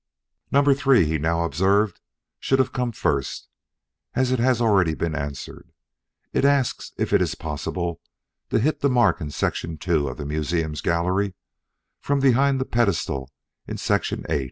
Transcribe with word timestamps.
"Number 0.51 0.73
Three," 0.73 1.05
he 1.05 1.19
now 1.19 1.43
observed, 1.43 1.99
"should 2.39 2.57
have 2.57 2.73
come 2.73 2.91
first, 2.91 3.47
as 4.15 4.31
it 4.31 4.39
has 4.39 4.59
already 4.59 4.95
been 4.95 5.13
answered. 5.13 5.71
It 6.33 6.43
asks 6.43 6.91
if 6.97 7.13
it 7.13 7.21
is 7.21 7.35
possible 7.35 8.01
to 8.49 8.57
hit 8.57 8.79
the 8.79 8.89
mark 8.89 9.21
in 9.21 9.29
Section 9.29 9.77
II 9.87 10.09
of 10.09 10.17
the 10.17 10.25
museum's 10.25 10.81
gallery, 10.81 11.35
from 11.99 12.19
behind 12.19 12.59
the 12.59 12.65
pedestal 12.65 13.29
in 13.67 13.77
Section 13.77 14.25
VIII. 14.27 14.39